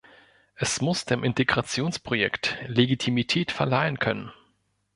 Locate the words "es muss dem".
0.55-1.23